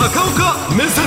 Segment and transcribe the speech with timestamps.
[0.00, 1.04] 高岡目線。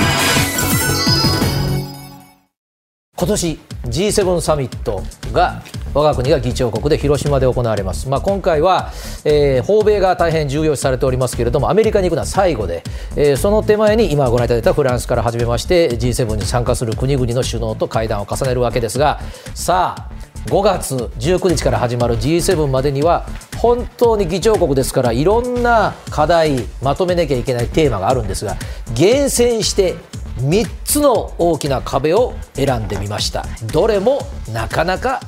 [3.16, 5.62] 今年 G7 サミットが
[5.94, 8.92] 我が国が議長国で広島で行われます、まあ、今回は、
[9.24, 12.84] えー、訪米が大変重要視されておりますけれどもアメリカに行くのは最後で、
[13.16, 19.20] えー、その手前に今ご覧いただいたフランスから始めまして G7 に参加する国々の首脳と会談を重ねるわけですが
[19.54, 20.10] さあ
[20.46, 23.26] 5月19日から始まる G7 までには
[23.64, 28.56] 本当に議長国ですからいろんな課題まとめなきゃいけないテーマがあるんですが
[28.94, 29.94] 厳選して
[30.36, 33.46] 3つの大きな壁を選んでみました。
[33.72, 34.20] どれも
[34.52, 35.22] なかなか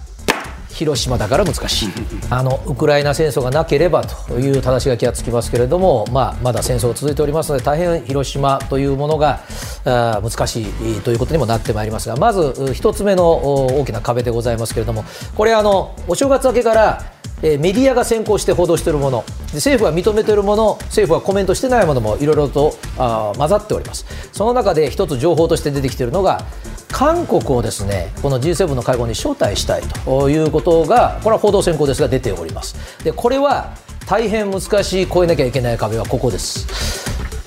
[0.69, 1.89] 広島だから難しい。
[2.29, 9.41] あのウクライナ戦争がなければという正し書きがつきますけれども、まあ、まだ戦争が続いておりますので大変広島というものが
[9.87, 19.25] あ難しいということにもなってまいりますがまず1つ目の大きな壁でございますけれどもこれあのお正月明けからえメディアが先行して報道しているもの。
[19.49, 24.07] で政府が認めているもの政府はコメントしてないものもいろいろとあ混ざっております。
[24.33, 26.45] その中で一つ情報として出てきているのが
[26.91, 33.05] 韓国をですねこの G7 の会合に招待したいということがこれは報道先行ですが出ております。
[33.05, 33.75] でこれは
[34.07, 36.67] 大変難しい越えなきゃいけない壁はここです。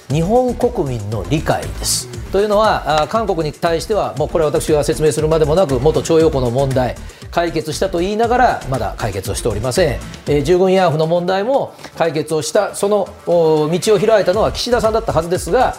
[0.10, 2.09] 日本国民の理解です。
[2.32, 6.96] というのは韓国に対してはもうこれは私が説明するまでもなく元徴用工の問題
[7.32, 15.76] 解決したと言いながらまだ解決をしておりません、えー、従軍慰安婦の問題も解決をしたその道を開いたのは岸田さんだったはずですが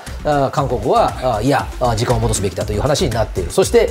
[0.52, 3.50] 韓国はいや時間を戻すべきだという話になっている。
[3.50, 3.90] そして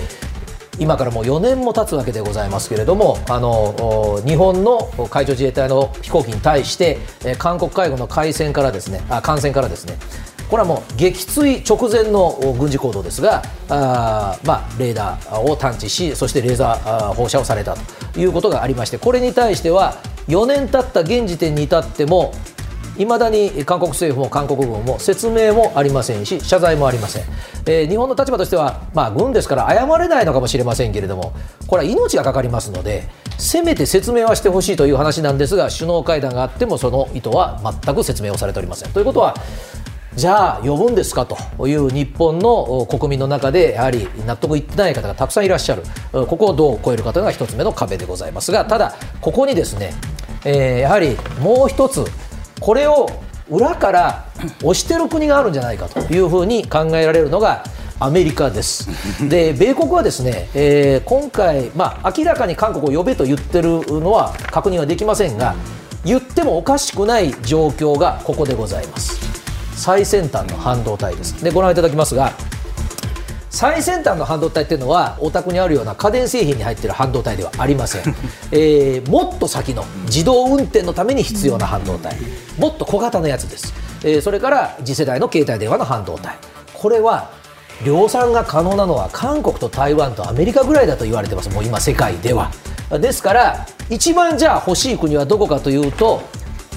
[0.80, 7.00] 今からもう4年も経つわけでございますけれどもあの日本の海上自衛隊の飛行機に対して
[7.38, 9.98] 韓国海軍の海戦からですね艦船からですね
[10.50, 17.76] これはもう撃墜直前の軍事行動ですがあ、まあ、レーダーを探知しそしてレーザー放射をされた
[18.14, 22.34] ということがありましてこれに対しては4年経った現時点に至っても
[22.98, 27.24] いまだに韓国政府も韓国軍も説明もありませんし謝罪もありません、
[27.66, 31.34] えー、日本の立場としては、まあ、軍ですから謝れないのかもしれませんけれども
[31.68, 38.92] これは命がかかりますのでせめて説明はしてほしいという話なんですが首脳会談があってもその意図は全く説明をされておりません。
[38.92, 39.34] ということは
[40.20, 41.26] じゃあ呼ぶんですか？
[41.26, 49.94] という日本の国民の中でやはり納得いってない方がたくさんいらっしゃるここをどう超えるかというのが一つ目の壁でございますがただここにですね、
[50.44, 52.04] えー、やはりもう一つ
[52.60, 53.08] これを
[53.50, 54.26] 裏から
[54.58, 57.64] 押してる国があるんじゃないかというふうに考えられるのが
[57.98, 59.30] アメリカです。
[59.30, 65.56] で、米国はですね、えー、今回、まあ、明らかに韓国を呼べと言ってるのは確認はできませんが、
[66.04, 69.29] 言ってもおかしくない状況がここでございます。
[69.80, 71.42] 最先端の半導体です。
[71.42, 72.34] でご覧いただきますが
[73.50, 78.16] 最先端の半導体っていうのはお宅にあるような家電製品に入っている半導体ではありません、
[78.52, 82.16] えー、もっと先の自動運転のために必要な半導体。
[82.58, 83.74] もっと小型のやつです、
[84.04, 86.36] えー、それから次世代の携帯電話の半導体。
[86.74, 87.30] これは
[87.86, 91.50] 量産が可能なのは韓国と台湾とアメリカぐらいだと言われてます。
[91.50, 92.52] もう今世界では。
[92.92, 96.22] ですから一番じゃあ欲しい国はどこかというと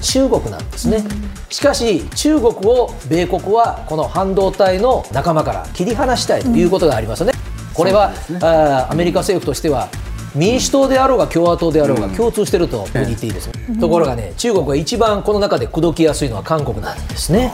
[0.01, 1.03] 中国なんですね、
[1.53, 7.33] しかし中国を米国はこの半導体の仲間から切り離したいということがありますよね、
[7.75, 9.87] これは、ね、あアメリカ政府としては
[10.33, 17.53] 民主党であろうが共和党であろうが共通していると言っていいです、ね、ところがね中国が一番この中で口説きやすいのは韓国なんですね。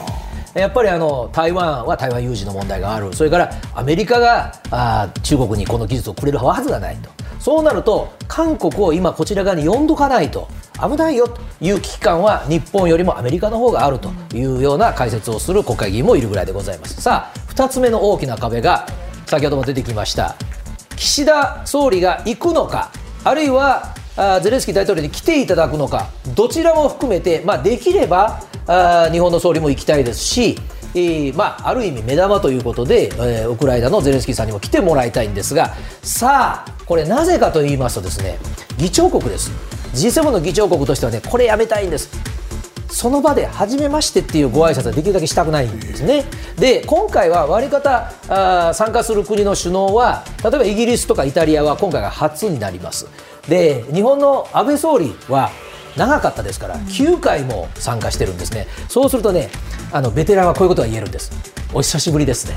[0.54, 10.46] やっぱりあの台湾は台湾有事の問題がある、それからアメリカがあ中国にこの技術をくれるはずがないと、そうなると、韓国を今、こちら側に呼んどかないと、
[10.80, 17.02] 危ないよという危機感は日本よりもアメリカの方があるというような解説をする国会議員もいるぐらいでございます。
[17.02, 18.86] さあ2つ目の大きな壁が
[19.26, 20.36] 先ほども出てきました。
[20.96, 22.92] 岸田総理が行くのか
[23.24, 23.94] あるいは
[24.42, 28.42] ゼレンスキー大統領に来ていただくのかどちらも含めて、まあ、できれば
[29.10, 30.58] 日本の総理も行きたいですし
[30.92, 38.36] えー、まあ、ある意味目玉ということで、えー、ウクライナのゼレンスキーさんにも来てもらいたいんですがさあこれなぜかと言いますとですね
[38.76, 39.52] 議長国です
[39.94, 42.10] G7 の議長国としてはねこれやめたいんです
[42.88, 46.24] その場で初めましてっていうご挨拶はできるだけしたくないんですね。
[46.56, 53.06] で今回は割り方あ参加する国の首脳は例えばイギリスとかイタリアは今回が初になります。
[53.48, 55.50] で日本の安倍総理は
[55.96, 58.66] 長かったですから9回も参加してるんですね。
[58.88, 59.50] そうするとね
[59.92, 61.30] あのベテランはこういうことが言えるんです。
[61.72, 62.56] お久しぶりですね。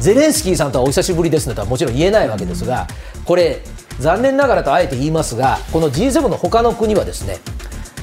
[0.00, 2.86] ゼレンスキーさんとはお久しぶりですねとはもちろん言えないわけですが
[3.24, 3.62] これ
[3.98, 7.38] 残念ながらとあえて言いますがこの G7 の他の国はですね、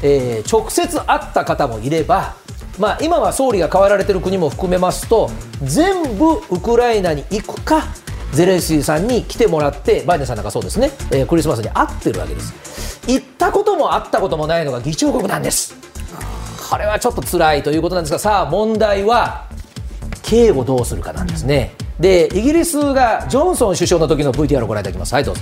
[0.03, 2.35] えー、直接会った方もいれば、
[2.79, 5.29] まあ、今は総理が変わられている国も含めますと
[5.63, 7.83] 全部ウクライナに行くか
[8.31, 15.75] ゼレンスキーさんに来てもらってバイデンさんなんかそうですね、えー、クリスマスに会ってるわけです行ったことも会ったこともないのが議長国なんです
[16.69, 19.49] これはちょっと辛いということなんですがさあ問題は
[20.23, 21.75] 警護どうするかなんですね。
[22.01, 25.13] でイギリスがジョンソン首相の時の VTR をご覧いただきます。
[25.13, 25.41] はいどうぞ。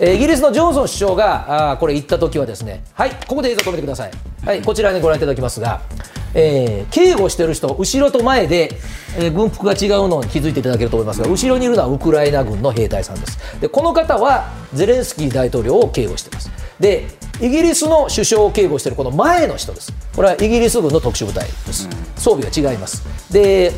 [0.00, 4.10] えイギリスのジョンソン首相があこれ言った時はですねはいここで映像止めてください。
[4.44, 5.80] はいこちらにご覧いただきますが。
[6.32, 8.70] えー、警護してる人、後ろと前で、
[9.18, 13.60] えー、軍服が違うのに気づいていただけると思いますが、後ろにいるのはウクライナ軍の兵隊さんです。
[13.60, 16.50] でこの方はゼレンスキー大統領を警護しています。
[16.78, 17.08] で
[17.40, 19.92] イギリスの首相を警護しているこの前の人です。
[20.14, 21.88] これはイギリス軍の特殊部隊です。
[22.14, 23.02] 装備が違います。
[23.32, 23.72] で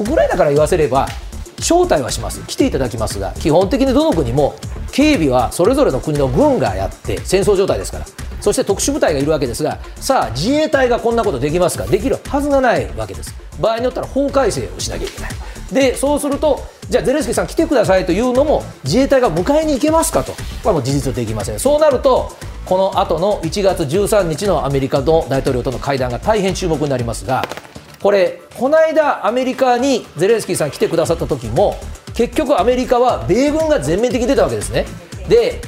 [0.00, 1.06] ウクライナから言わせれば
[1.58, 2.42] 招待はします。
[2.46, 4.54] 来ていただきますが基本的にどの国も
[4.92, 8.06] 警備はそれぞれの国の軍がやって戦争状態ですから。
[8.40, 11.84] そして特殊部隊がいるわけですがさあ自衛隊がこんなことできますか？
[11.84, 13.34] できるはずがないわけです。
[13.60, 15.30] 場合によったら法改正をしなきゃいけない。
[15.70, 20.32] でそうするとじゃあゼレンスキーさん来てくださいというのも自衛隊が迎えに行けますかと。
[20.32, 21.60] これはもう事実できません。
[21.60, 22.32] そうなると
[22.64, 27.44] この後の1月13日のアメリカの大統領との会談が大変注目になりますが
[28.02, 31.76] これこの間アメリカにゼレンスキーさん来てくださった時も
[32.14, 34.86] 結局アメリカは米軍が全面的に出たわけですね。
[35.28, 35.60] で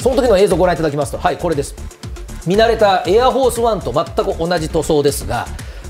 [0.00, 1.74] その時の映像をご覧いただきますとはいこれです。
[2.46, 5.46] 見慣れたエアフォースワンと全く同じ塗装ですが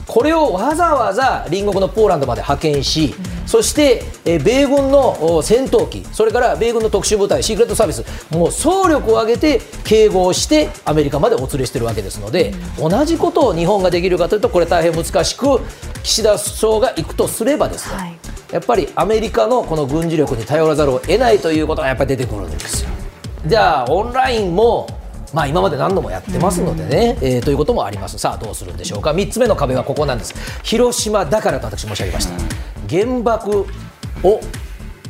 [0.07, 3.15] これをわざわざ隣国のポーランドまで派遣し、
[3.45, 15.61] そして、え米軍の戦闘機、それから米軍の特殊部隊、シークレットサービス、もう総力を挙げて警護をしてアメリカまでお連れしているわけですので、同じことを日本ができるかというと、これ、大変難しく、
[16.03, 18.19] 岸田首相が行くとすればですね、はい、
[18.53, 22.91] やっぱりアメリカのこの軍事力に頼らざるを得ないということがやっぱり出てくるんですよ。
[23.47, 24.89] じゃあオンラインも
[25.37, 32.33] まあ、今まで何度もやってますのでね、えー、ということもあります、さあどうするんでしょうか、3つ目の壁はここなんです、広島だからと私、申し上げました、
[32.89, 33.67] 原爆
[34.23, 34.41] を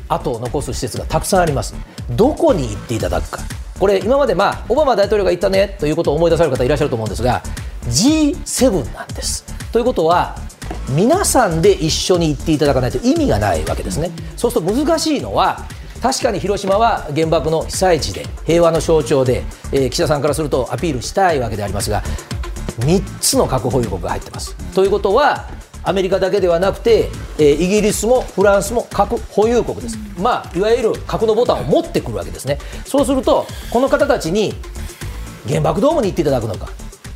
[0.09, 1.77] 後を残す施設がたくさんあります、
[2.11, 3.39] どこに行っていただくか、
[3.79, 7.45] これ、今まで、まあ、オバマ大統領が言ったねということを思い出される方いらっしゃると思うんですが、
[7.85, 9.45] G7 なんです。
[9.71, 10.37] ということは、
[10.89, 14.11] 皆さんで一緒に行っていただかないと意味がないわけですね。
[14.37, 15.69] そうすると難しいのは
[16.07, 19.43] 確かに広島は原爆の被災地で平和の象徴で、
[19.73, 22.01] えー、岸田さんからするとアピールしたいわけでありますが
[22.79, 24.55] 3つの核保有国が入ってます。
[24.73, 25.49] ということは
[25.83, 34.55] アメリカだけではなくて、えー、イギリスもフランスも核保有国です、まあ、いわゆる核のボタンを持ってくるわけですね、そうすると、この方たちに
[35.49, 36.69] 原爆ドームに行っていただくのか、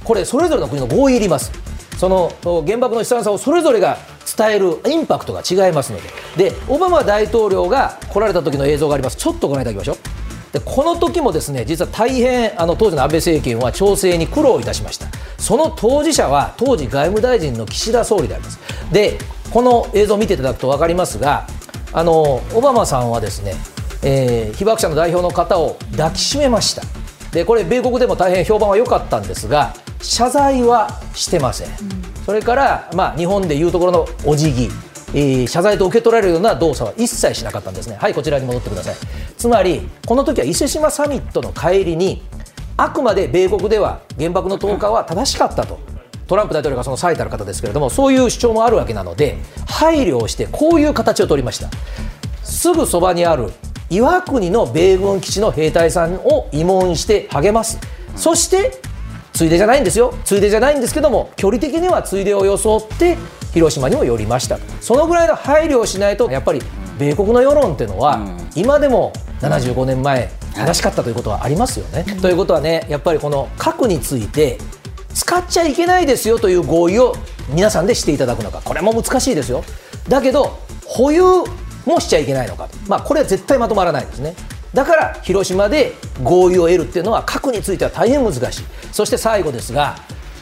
[0.03, 1.53] これ、それぞれの国の合意いります、
[1.97, 2.33] その
[2.65, 3.99] 原爆の悲惨さをそれぞれが
[4.37, 5.99] 伝えるインパクトが違いますの
[6.37, 6.51] で。
[6.51, 9.17] でオバマ大統領が来られた時の映像があります。
[9.17, 9.97] ちょっとご覧いただきましょう。
[10.53, 15.07] でこの時もですね実は大変あの当時の安倍政権は調整に苦労いたしました。
[15.39, 18.59] その当事者は当時外務大臣の岸田総理であります。
[18.93, 19.19] で
[19.51, 21.47] この映像を見ていただくと分かりますが
[21.93, 23.55] あのオバマさんはですね、
[24.03, 26.83] えー、被爆者の代表の方を抱きしめました。
[27.33, 32.10] でこれ米国でも大変評判は良かったんですが謝罪はしてません、うん。
[32.31, 34.69] それから、まあ、日本でいうところのお辞儀、
[35.13, 37.97] えー、謝罪と受け取られるような動作は一切しなかったんですね。
[37.97, 38.95] はい、こちらに戻ってください。
[39.37, 42.23] つまり、この時は伊勢志摩サミットの帰りに、
[42.77, 45.81] あくまで米国では原爆の投下は正しかったと。
[46.29, 49.37] トランプ大統領がその最たる方ですけれども、そういう主張もあるわけなので、
[49.67, 51.69] 配慮をして、こういう形を取りました。
[52.45, 53.53] すぐそばにある
[53.89, 57.81] 岩国の米軍基地の兵隊さんを慰問して励ます。
[58.15, 58.81] そして
[59.41, 60.13] ついでじゃないんですよ。
[60.23, 63.17] ついでじゃないんですけども距離的にはついでを装って
[63.55, 64.59] 広島にも寄りました。
[64.83, 66.61] そのぐらいの配慮をしないとやっぱり
[66.99, 68.21] 米国の世論っていうのは、
[68.55, 72.05] 今でも75年前正しかったということはありますよね。
[72.21, 74.59] ということはねやっぱりこの核について
[75.15, 77.15] 使っちゃいけないですよという合意を
[77.49, 78.61] 皆さんでしていただくのか。
[78.63, 79.65] これも難しいですよ。
[80.07, 81.23] だけど保有
[81.87, 84.35] もしちゃいけないのかまあ、これは絶対まとまらないですね
[84.75, 88.65] だから広島で合意を得るっていうのは核については大変難しい。
[88.93, 89.97] そして最後ですが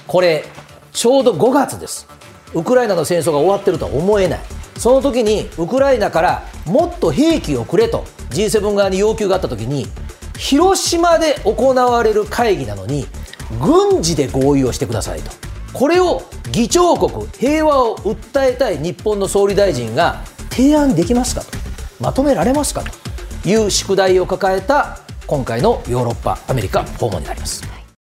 [0.07, 0.45] これ
[0.93, 2.07] ちょうど5月です。
[2.55, 4.41] ウクライナの戦争が終わってるとは思えない。
[4.77, 9.87] その時にウクライナからもっと兵器をくれと G7 側に要求があった時に
[10.39, 13.07] 広島で行われる会議なのに
[13.61, 15.31] 軍事で合意をしてくださいと。
[15.73, 21.49] これを議長国平和を訴えたい日本の総理大臣が提案できますかと。
[22.01, 23.08] まとめられますかと。
[23.49, 27.78] いう宿題を抱えた今回のヨーロッパアメリカ訪問になります。